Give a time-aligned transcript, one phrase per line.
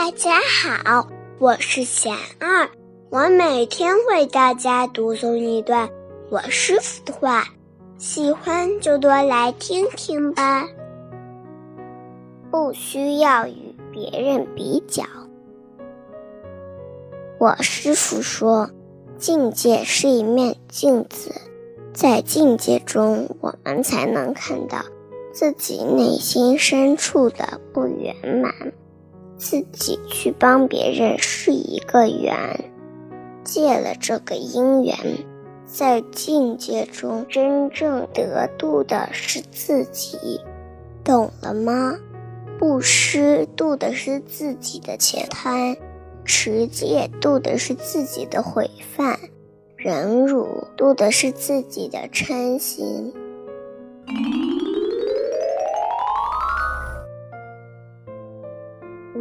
[0.00, 1.08] 大家好，
[1.40, 2.70] 我是贤二，
[3.10, 5.90] 我每天为大家读诵一段
[6.30, 7.48] 我师父的话，
[7.98, 10.68] 喜欢就多来听听吧。
[12.48, 15.02] 不需要与别人比较。
[17.40, 18.70] 我师父说，
[19.16, 21.32] 境界是一面镜子，
[21.92, 24.78] 在境界中，我们才能看到
[25.32, 28.72] 自己内心深处的不圆满。
[29.38, 32.70] 自己去帮别人是一个缘，
[33.44, 34.96] 借了这个因缘，
[35.64, 40.40] 在境界中真正得度的是自己，
[41.04, 41.96] 懂了吗？
[42.58, 45.76] 布施度的是自己的钱贪，
[46.24, 49.16] 持戒度的是自己的毁犯，
[49.76, 53.14] 忍辱度的是自己的嗔心。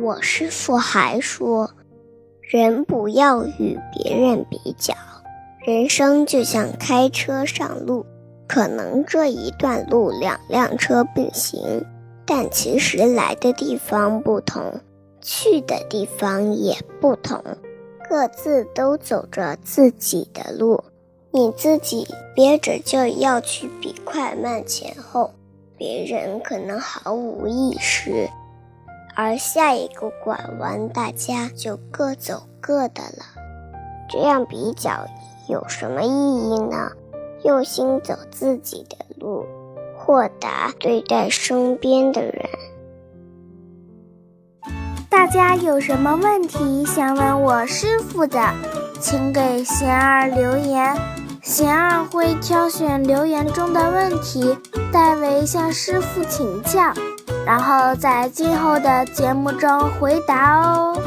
[0.08, 1.70] 我师父还说，
[2.40, 4.94] 人不要与别人比较。
[5.66, 8.06] 人生就像开车上路，
[8.48, 11.84] 可能这一段路两辆车并行，
[12.26, 14.80] 但其实来的地方不同，
[15.22, 17.44] 去的地方也不同，
[18.10, 20.82] 各自都走着自己的路。
[21.32, 25.32] 你自己憋着劲儿要去比快慢前后，
[25.78, 28.30] 别人可能毫无意识。
[29.20, 33.26] 而下一个拐弯，大家就各走各的了。
[34.08, 35.08] 这样比较
[35.48, 36.92] 有什么意义呢？
[37.44, 39.44] 用心走自己的路，
[39.98, 42.48] 豁达对待身边的人。
[45.10, 48.40] 大家有什么问题想问我师傅的，
[49.02, 50.96] 请给贤儿留言，
[51.42, 54.56] 贤儿会挑选留言中的问题，
[54.94, 56.94] 代为向师傅请教。
[57.48, 61.02] 然后在今后的节目中回答哦。